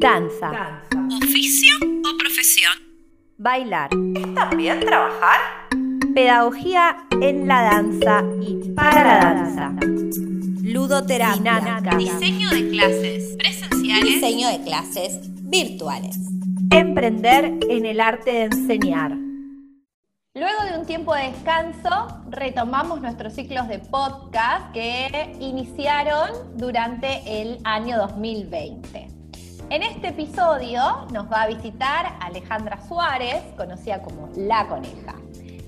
[0.00, 0.80] Danza.
[1.14, 2.72] ¿Oficio o profesión?
[3.36, 3.90] Bailar.
[4.16, 5.40] ¿Es también trabajar?
[6.14, 9.72] Pedagogía en la danza y para la danza.
[10.62, 11.60] Ludoterapia.
[11.60, 11.96] Dinámica.
[11.98, 14.04] Diseño de clases presenciales.
[14.14, 16.16] Diseño de clases virtuales.
[16.70, 19.18] Emprender en el arte de enseñar.
[20.32, 27.58] Luego de un tiempo de descanso, retomamos nuestros ciclos de podcast que iniciaron durante el
[27.64, 29.19] año 2020.
[29.70, 35.14] En este episodio nos va a visitar Alejandra Suárez, conocida como La Coneja.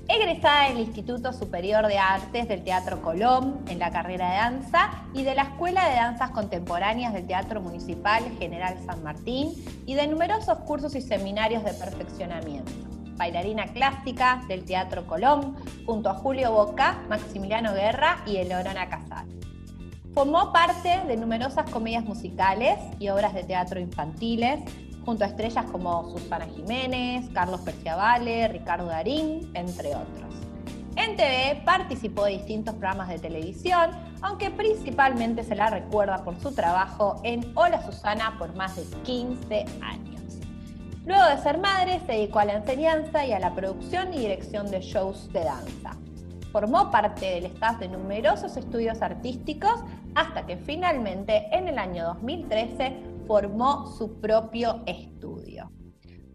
[0.09, 5.23] Egresada del Instituto Superior de Artes del Teatro Colón en la carrera de danza y
[5.23, 9.53] de la Escuela de Danzas Contemporáneas del Teatro Municipal General San Martín
[9.85, 12.73] y de numerosos cursos y seminarios de perfeccionamiento
[13.15, 19.27] bailarina clásica del Teatro Colón, junto a Julio Boca, Maximiliano Guerra y Eleonora Casal.
[20.13, 24.59] Formó parte de numerosas comedias musicales y obras de teatro infantiles,
[25.03, 30.35] junto a estrellas como Susana Jiménez, Carlos Perciavale, Ricardo Darín, entre otros.
[30.95, 33.89] En TV participó de distintos programas de televisión,
[34.21, 39.65] aunque principalmente se la recuerda por su trabajo en Hola Susana por más de 15
[39.81, 40.21] años.
[41.05, 44.69] Luego de ser madre, se dedicó a la enseñanza y a la producción y dirección
[44.69, 45.97] de shows de danza.
[46.53, 52.95] Formó parte del staff de numerosos estudios artísticos hasta que finalmente en el año 2013
[53.25, 55.71] formó su propio estudio.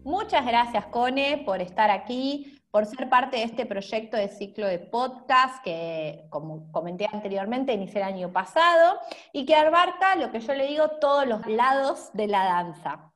[0.03, 4.79] Muchas gracias, Cone, por estar aquí, por ser parte de este proyecto de ciclo de
[4.79, 8.99] podcast que, como comenté anteriormente, inicié el año pasado
[9.31, 13.13] y que abarca lo que yo le digo todos los lados de la danza.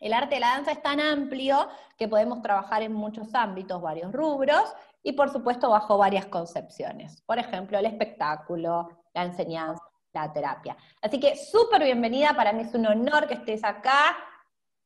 [0.00, 4.10] El arte de la danza es tan amplio que podemos trabajar en muchos ámbitos, varios
[4.12, 4.64] rubros,
[5.02, 7.22] y por supuesto bajo varias concepciones.
[7.22, 10.76] Por ejemplo, el espectáculo, la enseñanza, la terapia.
[11.02, 14.16] Así que súper bienvenida, para mí es un honor que estés acá.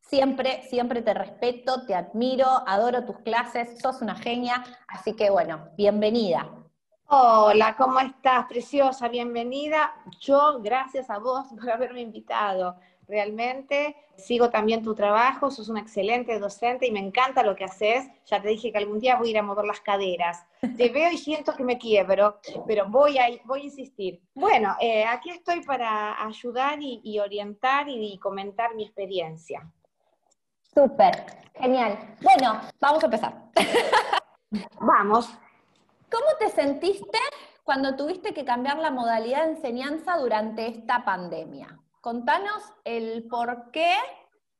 [0.00, 5.70] Siempre, siempre te respeto, te admiro, adoro tus clases, sos una genia, así que bueno,
[5.76, 6.47] bienvenida.
[7.06, 8.47] Hola, ¿cómo estás?
[8.47, 9.94] Preciosa, bienvenida.
[10.20, 12.76] Yo, gracias a vos por haberme invitado
[13.06, 13.97] realmente.
[14.16, 18.09] Sigo también tu trabajo, sos una excelente docente y me encanta lo que haces.
[18.26, 20.47] Ya te dije que algún día voy a ir a mover las caderas.
[20.76, 24.22] Te veo y siento que me quiebro, pero voy a, voy a insistir.
[24.34, 29.71] Bueno, eh, aquí estoy para ayudar y, orientar y, comentar mi experiencia.
[30.75, 32.16] Súper, genial.
[32.22, 33.44] Bueno, vamos a empezar.
[34.81, 35.28] Vamos.
[36.10, 37.19] ¿Cómo te sentiste
[37.65, 41.81] cuando tuviste que cambiar la modalidad de enseñanza durante esta pandemia?
[42.04, 43.97] Contanos el porqué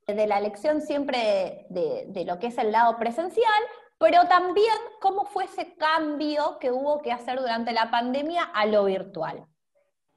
[0.07, 3.61] de la elección siempre de, lo que es el lado presencial,
[3.99, 8.85] pero también cómo fue ese cambio que hubo que hacer durante la pandemia a lo
[8.85, 9.45] virtual.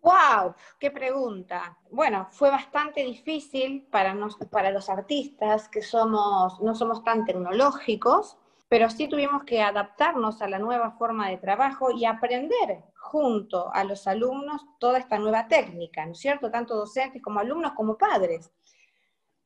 [0.00, 0.54] ¡Wow!
[0.80, 1.76] ¡Qué pregunta!
[1.90, 4.16] Bueno, fue bastante difícil para,
[4.50, 10.48] para los artistas que somos, no somos tan tecnológicos, pero sí tuvimos que adaptarnos a
[10.48, 16.04] la nueva forma de trabajo y aprender junto a los alumnos toda esta nueva técnica,
[16.04, 16.50] ¿no es cierto?
[16.50, 18.50] Tanto docentes como alumnos como padres.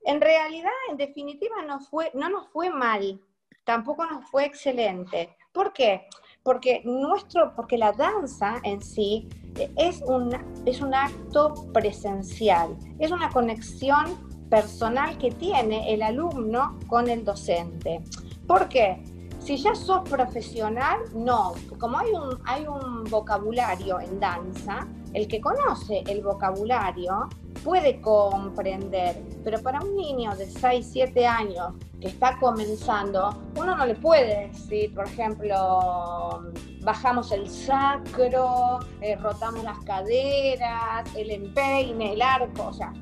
[0.04, 3.20] En realidad, en definitiva, no, fue, no nos fue mal,
[3.64, 5.36] tampoco nos fue excelente.
[5.52, 6.08] ¿Por qué?
[6.42, 9.28] Porque, nuestro, porque la danza en sí
[9.76, 10.34] es un,
[10.66, 18.02] es un acto presencial, es una conexión personal que tiene el alumno con el docente.
[18.46, 19.02] ¿Por qué?
[19.44, 21.54] Si ya sos profesional, no.
[21.78, 27.28] Como hay un, hay un vocabulario en danza, el que conoce el vocabulario
[27.64, 33.84] puede comprender, pero para un niño de 6, 7 años que está comenzando, uno no
[33.84, 36.44] le puede decir, por ejemplo,
[36.82, 42.92] bajamos el sacro, eh, rotamos las caderas, el empeine, el arco, o sea,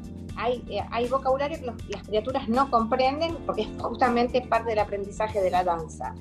[0.41, 5.41] hay, eh, hay vocabulario que las criaturas no comprenden porque es justamente parte del aprendizaje
[5.41, 6.15] de la danza.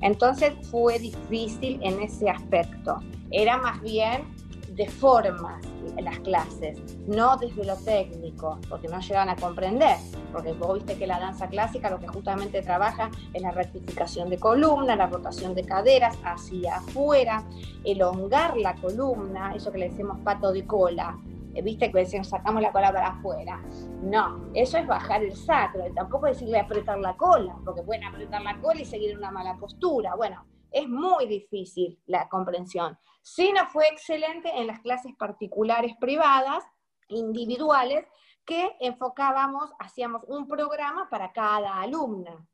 [0.00, 3.00] Entonces fue difícil en ese aspecto.
[3.30, 4.22] Era más bien
[4.70, 5.64] de formas
[6.02, 9.96] las clases, no desde lo técnico, porque no llegan a comprender,
[10.32, 14.38] porque vos viste que la danza clásica lo que justamente trabaja es la rectificación de
[14.38, 17.44] columna, la rotación de caderas hacia afuera,
[17.84, 21.16] elongar la columna, eso que le decimos pato de cola,
[21.62, 23.62] viste que decimos sacamos la cola para afuera.
[24.02, 28.60] No, eso es bajar el sacro, tampoco decirle apretar la cola, porque pueden apretar la
[28.60, 30.14] cola y seguir una mala postura.
[30.14, 32.98] Bueno, es muy difícil la comprensión.
[33.22, 36.64] Sí no fue excelente en las clases particulares privadas,
[37.08, 38.04] individuales,
[38.44, 42.46] que enfocábamos, hacíamos un programa para cada alumna.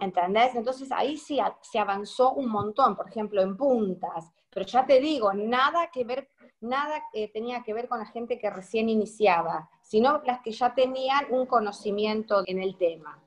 [0.00, 0.54] ¿Entendés?
[0.54, 4.32] Entonces ahí sí se avanzó un montón, por ejemplo, en puntas.
[4.50, 6.28] Pero ya te digo, nada que ver
[6.60, 10.74] nada eh, tenía que ver con la gente que recién iniciaba, sino las que ya
[10.74, 13.18] tenían un conocimiento en el tema.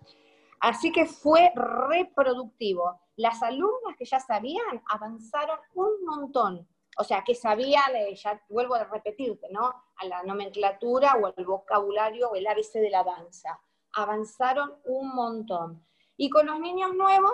[0.60, 3.00] Así que fue reproductivo.
[3.18, 6.68] Las alumnas que ya sabían avanzaron un montón.
[6.98, 9.74] O sea, que sabían, eh, ya vuelvo a repetirte, ¿no?
[9.98, 13.60] A la nomenclatura o al vocabulario o el ABC de la danza.
[13.94, 15.86] Avanzaron un montón.
[16.16, 17.34] Y con los niños nuevos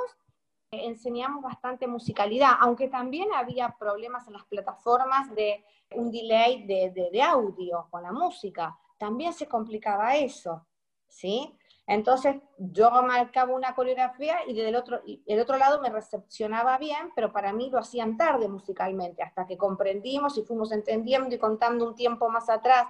[0.72, 5.64] enseñamos bastante musicalidad, aunque también había problemas en las plataformas de
[5.96, 8.78] un delay de, de audio con la música.
[8.98, 10.68] También se complicaba eso,
[11.08, 11.56] ¿sí?
[11.88, 17.32] Entonces yo marcaba una coreografía y del otro, el otro lado me recepcionaba bien, pero
[17.32, 21.96] para mí lo hacían tarde musicalmente, hasta que comprendimos y fuimos entendiendo y contando un
[21.96, 22.86] tiempo más atrás.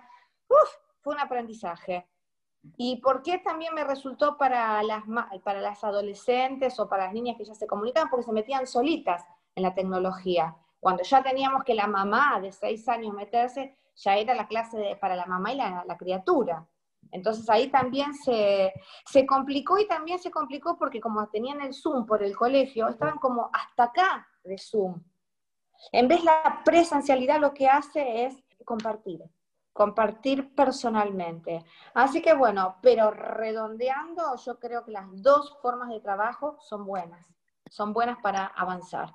[0.49, 2.09] Uf, fue un aprendizaje.
[2.77, 5.03] ¿Y por qué también me resultó para las,
[5.43, 8.09] para las adolescentes o para las niñas que ya se comunicaban?
[8.09, 9.25] Porque se metían solitas
[9.55, 10.55] en la tecnología.
[10.79, 15.15] Cuando ya teníamos que la mamá de seis años meterse, ya era la clase para
[15.15, 16.67] la mamá y la criatura.
[17.11, 18.73] Entonces ahí también se,
[19.27, 23.49] complicó y también se complicó porque como tenían el Zoom por el colegio, estaban como
[23.51, 25.01] hasta acá de Zoom.
[25.91, 28.35] En vez la presencialidad lo que hace es
[28.65, 29.21] compartir,
[29.79, 31.63] compartir personalmente.
[31.93, 37.25] Así que bueno, pero redondeando, yo creo que las dos formas de trabajo son buenas,
[37.69, 39.13] son buenas para avanzar.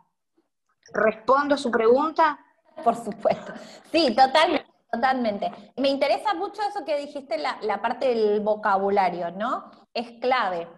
[0.95, 2.39] ¿Respondo a su pregunta?
[2.83, 3.53] Por supuesto.
[3.93, 4.73] Sí, totalmente.
[4.91, 5.51] Totalmente.
[5.77, 9.71] Me interesa mucho eso que dijiste, la, parte del vocabulario, ¿no?
[9.93, 10.69] Es clave.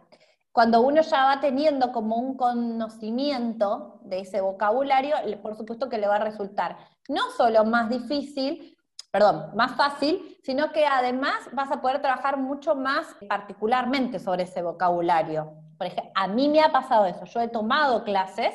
[0.50, 6.09] Cuando uno ya va teniendo como un conocimiento de ese vocabulario, por supuesto que le
[6.09, 6.79] va a resultar
[7.09, 8.75] no solo más difícil,
[9.17, 14.61] perdón, más fácil, sino que además vas a poder trabajar mucho más particularmente sobre ese
[14.61, 15.55] vocabulario.
[15.79, 17.25] Por ejemplo, a mí me ha pasado eso.
[17.25, 18.53] Yo he tomado clases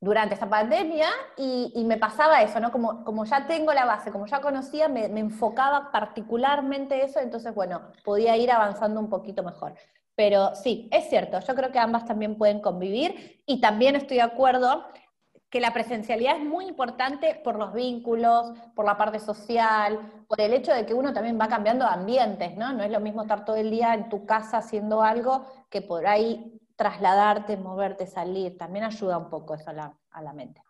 [0.00, 2.72] durante esa pandemia y, me pasaba eso, ¿no?
[2.72, 7.92] Como, como ya tengo la base, como ya conocía, me, enfocaba particularmente eso, entonces, bueno,
[8.04, 9.74] podía ir avanzando un poquito mejor.
[10.16, 14.24] Pero sí, es cierto, yo creo que ambas también pueden convivir y también estoy de
[14.24, 14.86] acuerdo
[15.50, 20.52] que la presencialidad es muy importante por los vínculos, por la parte social, por el
[20.52, 22.72] hecho de que uno también va cambiando ambientes, ¿no?
[22.72, 26.06] No es lo mismo estar todo el día en tu casa haciendo algo que por
[26.06, 30.62] ahí trasladarte, moverte, salir, también ayuda un poco eso a la, mente.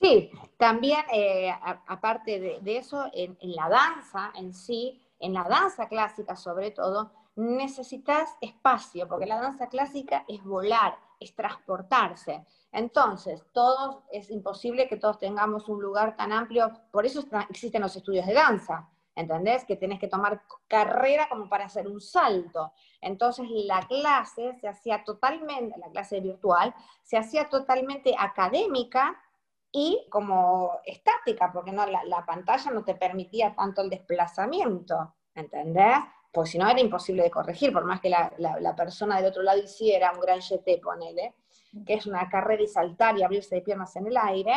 [0.00, 1.52] Sí, también eh,
[1.86, 8.36] aparte de, eso, en, la danza en sí, en la danza clásica sobre todo, necesitas
[8.40, 12.46] espacio, porque la danza clásica es volar, es transportarse.
[12.74, 17.94] Entonces, todos, es imposible que todos tengamos un lugar tan amplio, por eso existen los
[17.94, 19.64] estudios de danza, ¿entendés?
[19.64, 22.72] Que tenés que tomar carrera como para hacer un salto.
[23.00, 26.74] Entonces la clase se hacía totalmente, la clase virtual,
[27.04, 29.22] se hacía totalmente académica
[29.70, 35.98] y como estática, porque no, la, pantalla no te permitía tanto el desplazamiento, ¿entendés?
[36.32, 39.44] Pues si no era imposible de corregir, por más que la, la persona del otro
[39.44, 41.36] lado hiciera un gran jeté, ponele,
[41.86, 44.52] que es una carrera y saltar y abrirse de piernas en el aire,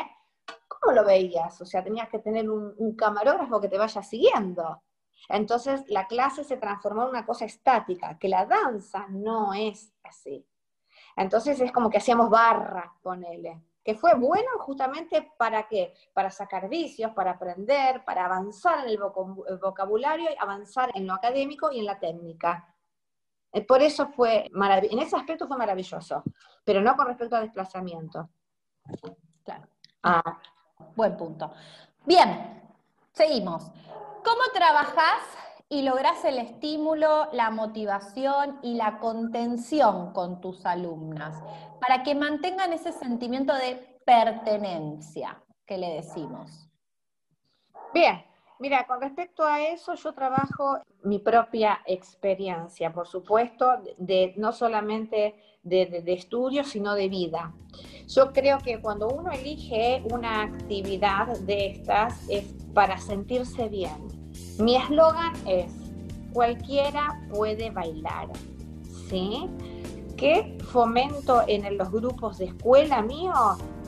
[0.68, 1.60] ¿cómo lo veías?
[1.62, 4.82] O sea, tenías que tener un, camarógrafo que te vaya siguiendo.
[5.30, 10.46] Entonces la clase se transformó en una cosa estática, que la danza no es así.
[11.16, 15.94] Entonces es como que hacíamos barra, ponele, que fue bueno justamente para qué?
[16.14, 19.00] Para sacar vicios, para aprender, para avanzar en el
[19.60, 22.77] vocabulario, avanzar en lo académico y en la técnica.
[23.52, 26.24] Eh, por eso fue maravilloso, en ese aspecto fue maravilloso,
[26.64, 28.30] pero no con respecto al desplazamiento.
[29.44, 29.68] Claro.
[30.04, 30.40] Ah,
[30.96, 31.52] Buen punto.
[32.06, 32.62] Bien,
[33.12, 33.72] seguimos.
[34.24, 35.22] ¿Cómo trabajas
[35.70, 41.42] y logras el estímulo, la motivación y la contención con tus alumnas
[41.80, 46.70] para que mantengan ese sentimiento de pertenencia que le decimos?
[47.94, 48.24] Bien,
[48.60, 55.36] mira, con respecto a eso yo trabajo mi propia experiencia, por supuesto, de, no solamente
[55.64, 57.54] de, de estudio, sino de vida.
[58.08, 64.08] Yo creo que cuando uno elige una actividad de estas es para sentirse bien.
[64.60, 65.72] Mi eslogan es,
[66.32, 68.30] cualquiera puede bailar,
[69.10, 69.50] ¿sí?
[70.16, 73.34] ¿Qué fomento en los grupos de escuela mío?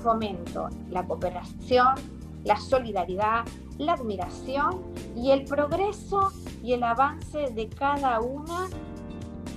[0.04, 1.96] Fomento la cooperación,
[2.44, 3.46] la solidaridad,
[3.80, 4.84] la admiración
[5.16, 6.32] y el progreso
[6.62, 8.68] y el avance de cada una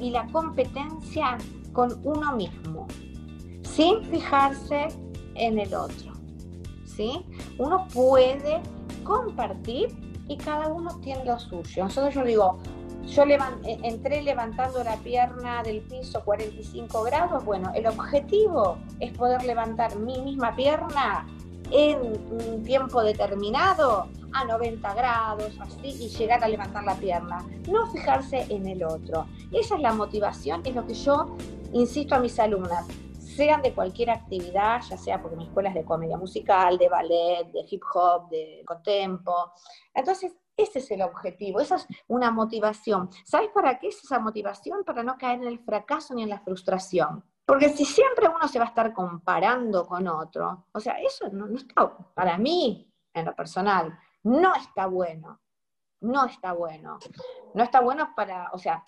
[0.00, 1.36] y la competencia
[1.72, 2.86] con uno mismo
[3.62, 4.88] sin fijarse
[5.34, 6.12] en el otro.
[6.84, 7.24] ¿sí?
[7.58, 8.60] Uno puede
[9.02, 9.88] compartir
[10.28, 11.82] y cada uno tiene lo suyo.
[11.82, 12.58] Entonces yo digo,
[13.06, 19.42] yo eh, entré levantando la pierna del piso 45 grados, bueno, el objetivo es poder
[19.44, 21.26] levantar mi misma pierna
[21.72, 27.44] en un tiempo determinado a 90 grados, así, y llegar a levantar la pierna.
[27.68, 29.26] No fijarse en el otro.
[29.50, 31.36] Esa es la motivación, es lo que yo
[31.72, 32.86] insisto a mis alumnas
[33.18, 37.50] sean de cualquier actividad, ya sea porque mi escuela es de comedia musical, de ballet,
[37.50, 39.52] de hip hop, de contempo.
[39.94, 43.08] Entonces, ese es el objetivo, esa es una motivación.
[43.24, 44.84] ¿Sabes para qué es esa motivación?
[44.84, 47.24] Para no caer en el fracaso ni en la frustración.
[47.52, 51.54] Porque si siempre uno se va a estar comparando con otro, o sea, eso no,
[51.54, 55.38] está, para mí, en lo personal, no está bueno.
[56.00, 56.98] No está bueno.
[57.52, 58.82] No está bueno para, o sea,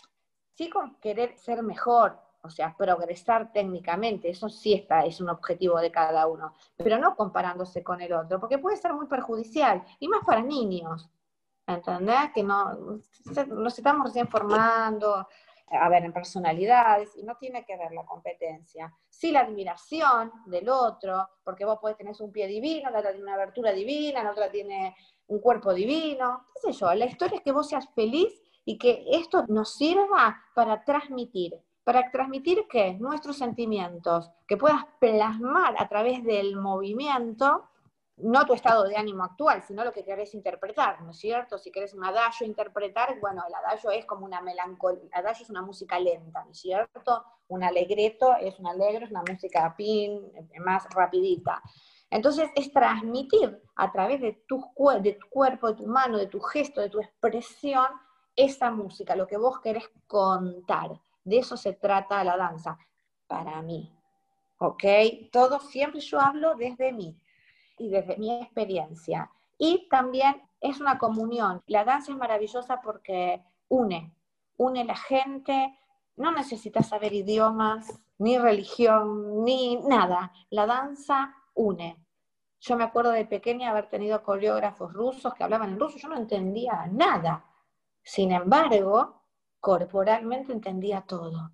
[0.55, 5.79] sí con querer ser mejor, o sea, progresar técnicamente, eso sí está, es un objetivo
[5.79, 10.09] de cada uno, pero no comparándose con el otro, porque puede ser muy perjudicial, y
[10.09, 11.11] más para niños,
[11.67, 12.33] ¿entendés?
[12.35, 12.99] Que no,
[13.47, 15.29] nos estamos recién formando,
[15.77, 18.93] a ver, en personalidades, y no tiene que ver la competencia.
[19.09, 23.25] Sí la admiración del otro, porque vos podés tener un pie divino, la otra tiene
[23.25, 24.95] una abertura divina, la otra tiene
[25.27, 28.33] un cuerpo divino, qué sé yo, la historia es que vos seas feliz
[28.65, 32.95] y que esto nos sirva para transmitir para transmitir qué?
[32.95, 37.69] Nuestros sentimientos, que puedas plasmar a través del movimiento,
[38.17, 41.59] no tu estado de ánimo actual, sino lo que querés interpretar, ¿no es cierto?
[41.59, 45.51] Si querés un adagio interpretar, bueno, el adagio es como una melancolía, el adagio es
[45.51, 47.25] una música lenta, ¿no es cierto?
[47.49, 50.33] Un alegreto es un alegre, es una música pin,
[50.65, 51.61] más rapidita.
[52.09, 54.65] Entonces es transmitir a través de tu,
[55.01, 57.87] de tu cuerpo, de tu mano, de tu gesto, de tu expresión,
[58.37, 61.01] esa música, lo que vos querés contar.
[61.25, 62.79] De eso se trata la danza,
[63.27, 63.93] para mí.
[64.59, 64.85] ¿Ok?
[65.33, 67.21] Todo siempre yo hablo desde mí
[67.79, 69.31] y desde mi experiencia.
[69.59, 71.63] Y también es una comunión.
[71.67, 74.15] La danza es maravillosa porque une,
[74.57, 75.79] une la gente.
[76.17, 80.33] No necesitas saber idiomas, ni religión, ni nada.
[80.51, 82.05] La danza une.
[82.61, 86.17] Yo me acuerdo de pequeña haber tenido coreógrafos rusos que hablaban en ruso, yo no
[86.17, 87.45] entendía nada.
[88.03, 89.23] Sin embargo,
[89.61, 91.51] corporalmente entendía todo.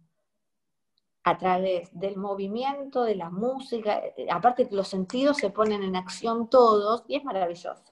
[1.22, 5.96] A través del movimiento, de la música, eh, aparte que los sentidos se ponen en
[5.96, 7.84] acción todos y es maravilloso.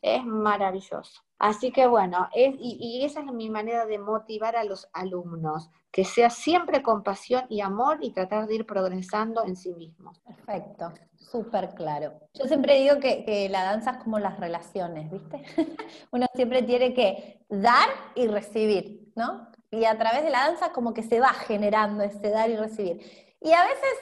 [0.00, 1.22] Es maravilloso.
[1.38, 6.30] Así que bueno, y, esa es mi manera de motivar a los alumnos, que sea
[6.30, 10.18] siempre con pasión y amor y tratar de ir progresando en sí mismos.
[10.20, 12.14] Perfecto, súper claro.
[12.32, 15.42] Yo siempre digo que, que, la danza es como las relaciones, ¿viste?
[16.10, 19.06] Uno siempre tiene que dar y recibir.
[19.16, 19.48] ¿no?
[19.76, 23.36] Y a través de la danza como que se va generando ese dar y recibir.
[23.42, 23.92] Y a veces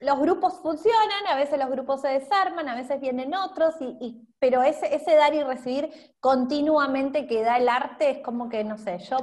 [0.00, 4.62] los grupos funcionan, a veces los grupos se desarman, a veces vienen otros, y, pero
[4.62, 8.98] ese, ese dar y recibir continuamente que da el arte es como que, no sé,
[8.98, 9.18] yo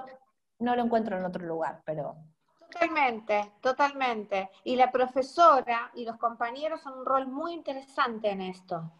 [0.60, 2.16] no lo encuentro en otro lugar, pero...
[2.60, 4.52] Totalmente, totalmente.
[4.64, 8.92] Y la profesora y los compañeros son un rol muy interesante en esto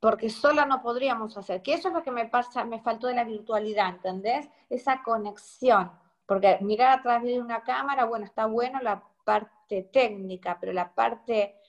[0.00, 1.62] porque sola no podríamos hacer.
[1.62, 4.48] Que eso es lo que me pasa, me faltó de la virtualidad, ¿entendés?
[4.68, 5.90] Esa conexión.
[6.26, 10.94] Porque mirar a través de una cámara, bueno, está bueno la parte técnica, pero la
[10.94, 11.60] parte,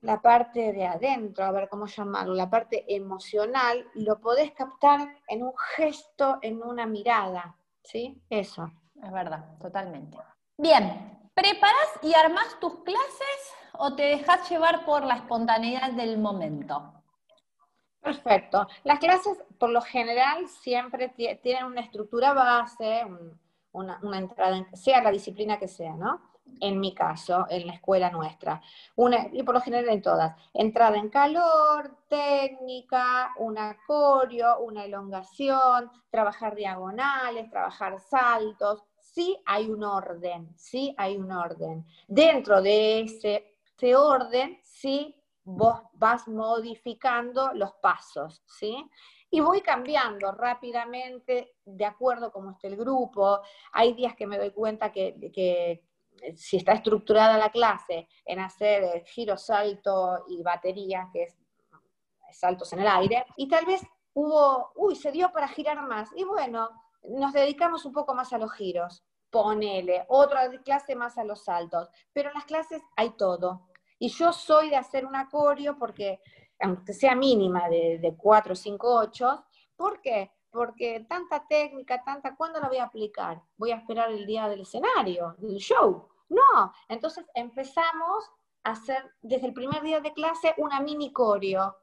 [0.00, 5.42] la parte de adentro, a ver cómo llamarlo, la parte emocional, lo podés captar en
[5.42, 8.22] un gesto, en una mirada, ¿sí?
[8.30, 8.70] Eso.
[9.02, 10.16] Es verdad, totalmente.
[10.56, 17.01] Bien, ¿preparas y armas tus clases o te dejas llevar por la espontaneidad del momento?
[18.02, 18.66] Perfecto.
[18.82, 23.06] Las clases, por lo general, siempre tienen una estructura base,
[23.70, 26.32] una, entrada, sea la disciplina que sea, ¿no?
[26.60, 28.60] En mi caso, en la escuela nuestra.
[29.32, 30.36] Y por lo general en todas.
[30.52, 38.82] Entrada en calor, técnica, una coreo, una elongación, trabajar diagonales, trabajar saltos.
[38.98, 41.86] Sí hay un orden, sí hay un orden.
[42.08, 43.52] Dentro de ese
[43.96, 48.88] orden, sí vos vas modificando los pasos, ¿sí?
[49.30, 53.40] Y voy cambiando rápidamente de acuerdo a esté el grupo.
[53.72, 55.82] Hay días que me doy cuenta que,
[56.36, 61.38] si está estructurada la clase en hacer giro, salto y batería, que es
[62.30, 63.82] saltos en el aire, y tal vez
[64.14, 66.10] hubo, uy, se dio para girar más.
[66.14, 66.68] Y bueno,
[67.02, 69.02] nos dedicamos un poco más a los giros.
[69.30, 71.88] Ponele, otra clase más a los saltos.
[72.12, 73.71] Pero en las clases hay todo.
[74.02, 76.20] Y yo soy de hacer un acorio porque,
[76.58, 79.44] aunque sea mínima, de, de 4, 5, 8,
[79.76, 80.32] ¿por qué?
[80.50, 83.40] Porque tanta técnica, tanta, ¿cuándo la voy a aplicar?
[83.56, 86.08] Voy a esperar el día del escenario, del show.
[86.28, 88.28] No, entonces empezamos
[88.64, 91.76] a hacer desde el primer día de clase una mini coreo,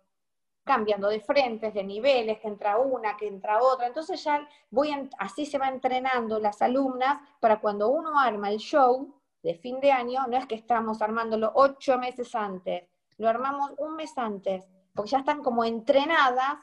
[0.65, 3.87] cambiando de frentes, de niveles, que entra una, que entra otra.
[3.87, 9.18] Entonces ya voy, así se va entrenando las alumnas para cuando uno arma el show,
[9.43, 12.83] de fin de año, no es que estamos armándolo ocho meses antes,
[13.17, 16.57] lo armamos un mes antes, porque ya están como entrenadas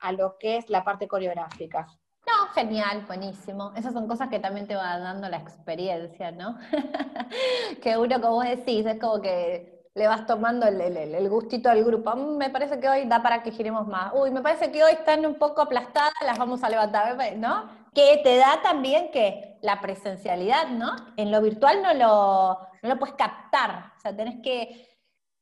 [0.00, 1.86] a lo que es la parte coreográfica.
[2.26, 3.72] No, genial, buenísimo.
[3.76, 6.58] Esas son cosas que también te va dando la experiencia, ¿no?
[7.82, 12.16] que uno, como vos decís, es como que le vas tomando el, gustito al grupo.
[12.16, 14.12] Mm, me parece que hoy da para que giremos más.
[14.14, 17.68] Uy, me parece que hoy están un poco aplastadas, las vamos a levantar, ¿no?
[17.94, 20.94] Que te da también que la presencialidad, ¿no?
[21.16, 23.92] En lo virtual no lo, no lo puedes captar.
[23.96, 24.88] O sea, tenés que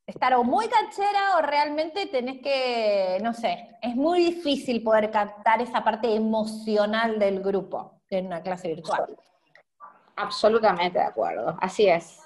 [0.06, 5.60] estar o muy canchera o realmente tenés que, no sé, es muy difícil poder captar
[5.60, 9.16] esa parte emocional del grupo en una clase virtual.
[10.16, 12.22] Absolutamente de acuerdo, así es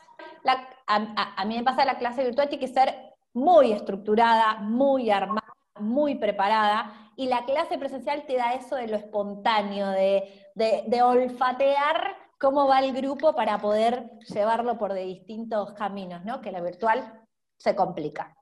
[0.87, 2.95] a, mí me pasa la clase virtual tiene que ser
[3.35, 8.97] muy estructurada, muy armada, muy preparada, y la clase presencial te da eso de lo
[8.97, 16.25] espontáneo, de, de, olfatear cómo va el grupo para poder llevarlo por de distintos caminos,
[16.25, 16.43] ¿no?
[16.43, 18.37] Que la virtual se complica.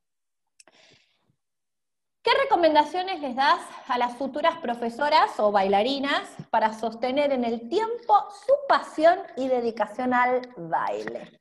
[2.22, 8.14] ¿Qué recomendaciones les das a las futuras profesoras o bailarinas para sostener en el tiempo
[8.46, 11.38] su pasión y dedicación al baile?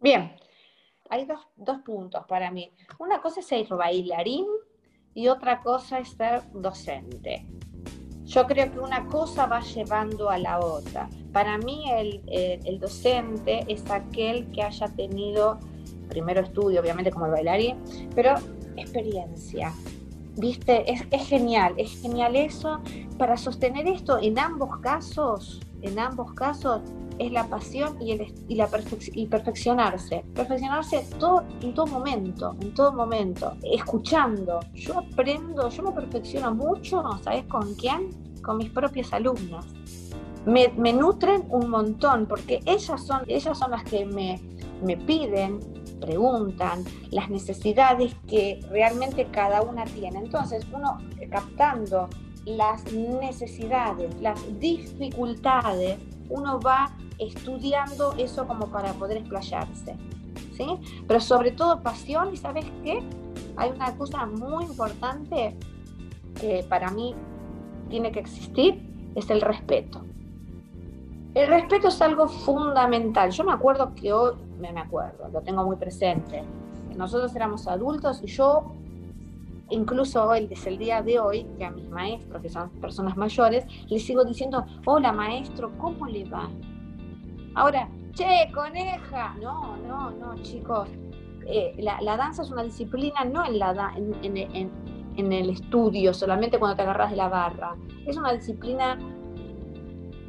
[0.00, 0.36] Bien,
[1.08, 2.74] hay dos, puntos para mí.
[2.98, 4.46] Una cosa es ser bailarín
[5.14, 7.46] y otra cosa es ser docente.
[8.24, 11.08] Yo creo que una cosa va llevando a la otra.
[11.32, 15.58] Para mí el, docente es aquel que haya tenido,
[16.08, 17.78] primero estudio obviamente como el bailarín,
[18.14, 18.34] pero
[18.76, 19.72] experiencia.
[20.36, 20.92] ¿Viste?
[20.92, 22.80] Es, es genial, es genial eso.
[23.16, 26.82] Para sostener esto en ambos casos, en ambos casos,
[27.18, 30.24] es la pasión y, el, y, la perfeccionarse.
[30.34, 34.60] Perfeccionarse todo, en todo momento, en todo momento, escuchando.
[34.74, 38.10] Yo aprendo, yo me perfecciono mucho, ¿sabes con quién?
[38.42, 39.66] Con mis propias alumnas.
[40.46, 44.40] Me, me nutren un montón porque ellas son, ellas son las que me,
[44.82, 45.60] me piden,
[46.00, 50.18] preguntan, las necesidades que realmente cada una tiene.
[50.18, 50.98] Entonces, uno
[51.30, 52.08] captando
[52.44, 55.98] las necesidades, las dificultades,
[56.30, 59.96] uno va estudiando eso como para poder explayarse.
[60.56, 60.66] ¿sí?
[61.06, 63.02] Pero sobre todo pasión y sabes qué?
[63.56, 65.56] Hay una cosa muy importante
[66.40, 67.14] que para mí
[67.88, 70.04] tiene que existir, es el respeto.
[71.34, 73.30] El respeto es algo fundamental.
[73.30, 76.42] Yo me acuerdo que hoy, me acuerdo, lo tengo muy presente.
[76.96, 78.72] Nosotros éramos adultos y yo,
[79.70, 83.66] incluso hoy, desde el día de hoy, que a mis maestros, que son personas mayores,
[83.88, 86.48] les sigo diciendo, hola maestro, ¿cómo le va?
[87.54, 89.34] Ahora, che, coneja.
[89.40, 90.88] No, no, no, chicos.
[91.46, 96.82] Eh, la, danza es una disciplina no en, la, en, el estudio, solamente cuando te
[96.82, 97.74] agarras de la barra.
[98.06, 98.98] Es una disciplina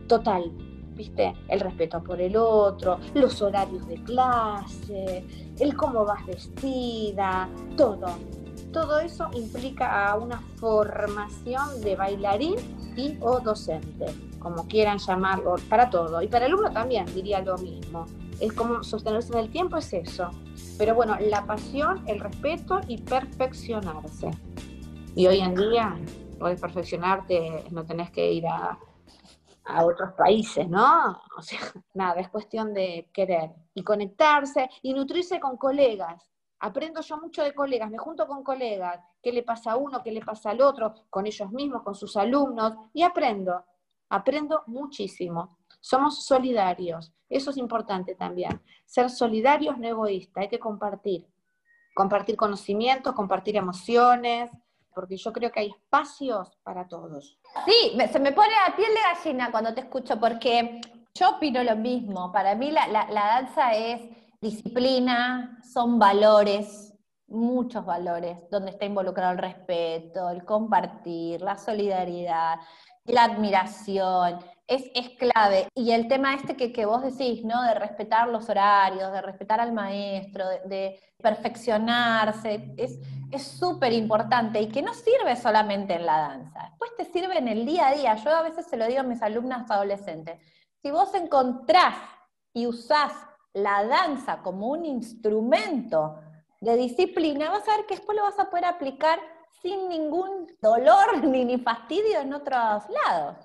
[0.07, 0.51] total,
[0.95, 1.33] ¿viste?
[1.49, 5.25] El respeto por el otro, los horarios de clase,
[5.59, 8.07] el cómo vas vestida, todo.
[8.71, 12.55] Todo eso implica a una formación de bailarín
[12.95, 16.21] y o docente como quieran llamarlo, para todo.
[16.21, 18.05] Y para el alumno también diría lo mismo.
[18.39, 20.31] Es como sostenerse en el tiempo, es eso.
[20.77, 24.31] Pero bueno, la pasión, el respeto y perfeccionarse.
[25.15, 25.99] Y hoy en día
[26.39, 28.79] puedes perfeccionarte, no tenés que ir a,
[29.65, 31.21] a otros países, ¿no?
[31.37, 31.59] O sea,
[31.93, 36.23] nada, es cuestión de querer y conectarse y nutrirse con colegas.
[36.61, 40.11] Aprendo yo mucho de colegas, me junto con colegas, qué le pasa a uno, qué
[40.11, 43.63] le pasa al otro, con ellos mismos, con sus alumnos, y aprendo.
[44.09, 45.59] Aprendo muchísimo.
[45.79, 47.13] Somos solidarios.
[47.29, 48.61] Eso es importante también.
[48.85, 50.41] Ser solidarios, no egoístas.
[50.41, 51.25] Hay que compartir.
[51.93, 54.51] Compartir conocimientos, compartir emociones,
[54.93, 57.37] porque yo creo que hay espacios para todos.
[57.65, 60.81] Sí, se me pone la piel de gallina cuando te escucho, porque
[61.13, 62.31] yo opino lo mismo.
[62.33, 64.01] Para mí la, la danza es
[64.41, 66.93] disciplina, son valores,
[67.27, 72.57] muchos valores, donde está involucrado el respeto, el compartir, la solidaridad,
[73.05, 75.67] la admiración, es, es, clave.
[75.75, 77.63] Y el tema este que, que, vos decís, ¿no?
[77.63, 84.81] De respetar los horarios, de respetar al maestro, de, perfeccionarse, es súper importante y que
[84.81, 88.15] no sirve solamente en la danza, después te sirve en el día a día.
[88.15, 90.39] Yo a veces se lo digo a mis alumnas adolescentes.
[90.81, 91.95] Si vos encontrás
[92.53, 93.13] y usás
[93.53, 96.19] la danza como un instrumento
[96.61, 99.19] de disciplina, vas a ver que después lo vas a poder aplicar
[99.61, 103.37] sin ningún dolor ni, ni fastidio en otros lados.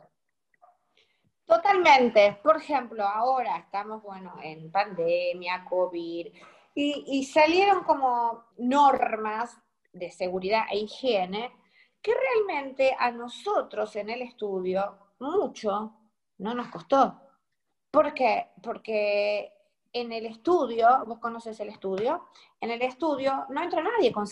[1.47, 2.39] Totalmente.
[2.43, 6.27] Por ejemplo, ahora estamos, bueno, en pandemia, COVID,
[6.77, 9.57] y, y, salieron como normas
[9.93, 11.53] de seguridad e higiene
[12.03, 15.95] que realmente a nosotros en el estudio mucho
[16.39, 17.21] no nos costó.
[17.91, 18.51] ¿Por qué?
[18.61, 19.54] Porque
[19.95, 22.27] en el estudio, vos conoces el estudio,
[22.61, 24.27] en el estudio no entra nadie con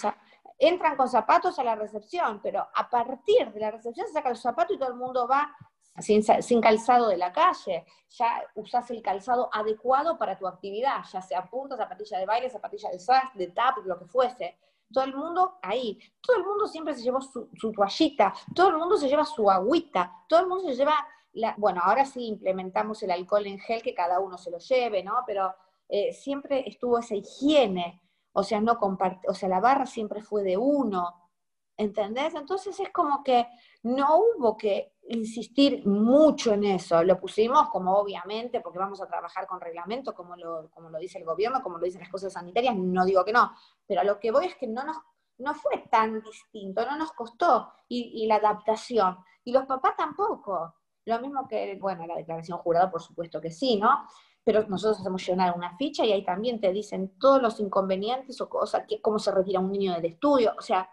[0.59, 4.37] entran con zapatos a la recepción, pero a partir de la recepción se saca el
[4.37, 5.57] zapato y todo el mundo va
[5.99, 11.49] sin, calzado de la calle, ya usás el calzado adecuado para tu actividad, ya sea
[11.49, 14.59] punta, zapatilla de baile, zapatilla de sax, de tap, lo que fuese.
[14.93, 18.97] Todo el mundo ahí, todo el mundo siempre se llevó su toallita, todo el mundo
[18.97, 20.95] se lleva su agüita, todo el mundo se lleva,
[21.33, 25.03] la, bueno, ahora sí implementamos el alcohol en gel, que cada uno se lo lleve,
[25.03, 25.23] ¿no?
[25.27, 25.55] Pero
[25.89, 28.01] eh, siempre estuvo esa higiene,
[28.33, 31.31] o sea, no comparte, o sea, la barra siempre fue de uno,
[31.77, 32.35] ¿entendés?
[32.35, 33.47] Entonces es como que
[33.83, 39.47] no hubo que insistir mucho en eso, lo pusimos como obviamente, porque vamos a trabajar
[39.47, 42.77] con reglamento, como lo, como lo dice el gobierno, como lo dicen las cosas sanitarias,
[42.77, 43.53] no digo que no,
[43.87, 44.97] pero a lo que voy es que no nos
[45.39, 50.75] no fue tan distinto, no nos costó, y, y la adaptación, y los papás tampoco,
[51.05, 54.07] lo mismo que, bueno, la declaración jurada, por supuesto que sí, ¿no?
[54.45, 58.49] pero nosotros hacemos llenar una ficha y ahí también te dicen todos los inconvenientes o
[58.49, 60.89] cosas, que, cómo se retira un niño del estudio, o sea,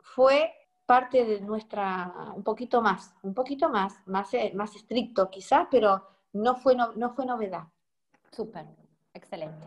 [0.00, 0.52] fue
[0.84, 6.06] parte de nuestra, un poquito más, un poquito más, más, eh, más estricto quizás, pero
[6.32, 7.64] no fue, no, no fue novedad.
[8.30, 8.66] Súper,
[9.14, 9.66] excelente.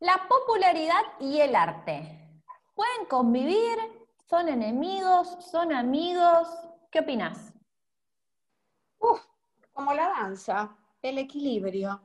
[0.00, 2.42] La popularidad y el arte.
[2.74, 3.78] ¿Pueden convivir?
[4.28, 5.36] ¿Son enemigos?
[5.40, 6.48] ¿Son amigos?
[6.90, 7.55] ¿Qué opinas?
[9.10, 9.20] Uf,
[9.72, 12.00] como la danza, el equilibrio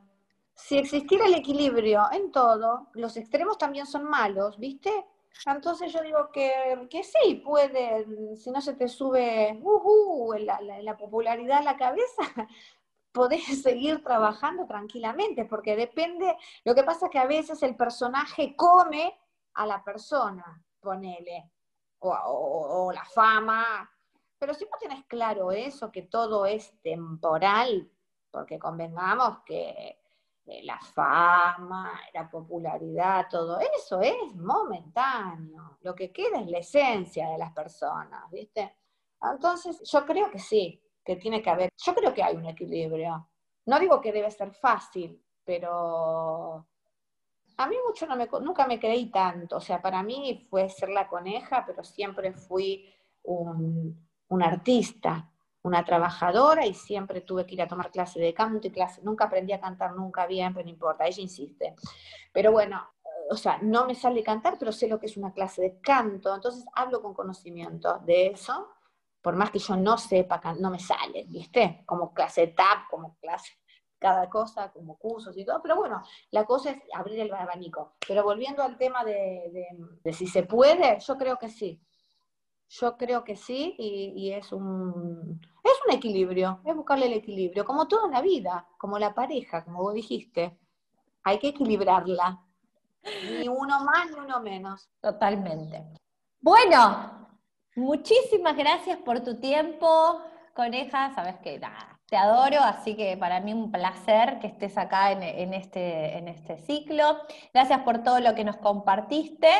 [0.54, 5.06] si existiera el equilibrio en todo, los extremos también son malos, ¿viste?
[5.46, 10.96] Entonces yo digo que, que sí, puede, si no se te sube uh, la, la,
[10.96, 12.22] popularidad a la cabeza,
[13.12, 18.54] podés seguir trabajando tranquilamente, porque depende, lo que pasa es que a veces el personaje
[18.54, 19.18] come
[19.54, 21.50] a la persona, ponele,
[22.00, 23.90] o, o la fama,
[24.42, 27.88] pero si no tienes claro eso, que todo es temporal,
[28.28, 30.00] porque convengamos que
[30.64, 35.78] la fama, la popularidad, todo eso es momentáneo.
[35.82, 38.78] Lo que queda es la esencia de las personas, ¿viste?
[39.22, 43.28] Entonces, yo creo que sí, que tiene que haber, yo creo que hay un equilibrio.
[43.66, 46.66] No digo que debe ser fácil, pero
[47.58, 49.58] a mí mucho no me, nunca me creí tanto.
[49.58, 55.28] O sea, para mí fue ser la coneja, pero siempre fui un, un artista
[55.62, 59.26] una trabajadora y siempre tuve que ir a tomar clase de canto y clase, nunca
[59.26, 61.74] aprendí a cantar nunca bien, pero no importa, ella insiste.
[62.32, 62.84] Pero bueno,
[63.30, 66.34] o sea, no me sale cantar, pero sé lo que es una clase de canto,
[66.34, 68.68] entonces hablo con conocimiento de eso,
[69.20, 71.84] por más que yo no sepa, no me sale, ¿viste?
[71.86, 73.52] Como clase tap, como clase,
[74.00, 77.94] cada cosa, como cursos y todo, pero bueno, la cosa es abrir el abanico.
[78.08, 79.68] Pero volviendo al tema de,
[80.02, 81.80] de si se puede, yo creo que sí.
[82.80, 87.86] Yo creo que sí, y, es, un, es un equilibrio, es buscarle el equilibrio, como
[87.86, 90.58] toda la vida, como la pareja, como vos dijiste.
[91.22, 92.40] Hay que equilibrarla.
[93.28, 94.88] Ni uno más ni uno menos.
[95.02, 95.84] Totalmente.
[96.40, 97.28] Bueno,
[97.76, 100.22] muchísimas gracias por tu tiempo,
[100.54, 101.14] coneja.
[101.14, 101.60] Sabes que
[102.06, 106.56] te adoro, así que para mí un placer que estés acá en, este, en este
[106.56, 107.18] ciclo.
[107.52, 109.50] Gracias por todo lo que nos compartiste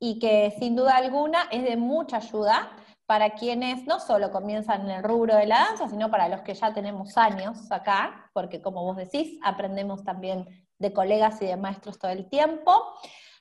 [0.00, 2.70] y que sin duda alguna es de mucha ayuda
[3.06, 6.52] para quienes no solo comienzan en el rubro de la danza, sino para los que
[6.52, 10.46] ya tenemos años acá, porque como vos decís, aprendemos también
[10.78, 12.84] de colegas y de maestros todo el tiempo.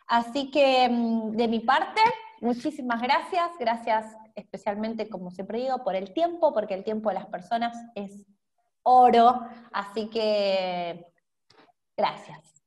[0.08, 2.02] Así que mm, de mi parte,
[2.40, 7.26] muchísimas gracias, gracias especialmente, como siempre digo, por el tiempo, porque el tiempo de las
[7.26, 8.26] personas es
[8.84, 9.42] oro,
[9.74, 11.12] así que
[11.98, 12.64] gracias.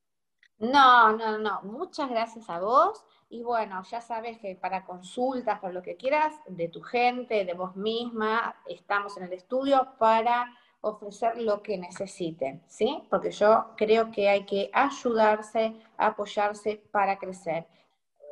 [0.58, 5.72] No, no, no, muchas gracias a vos y bueno, ya sabes que para consultas, para
[5.72, 11.40] lo que quieras, de tu gente, de vos misma, estamos en el estudio para ofrecer
[11.40, 13.06] lo que necesiten, ¿sí?
[13.08, 17.68] Porque yo creo que hay que ayudarse, apoyarse para crecer.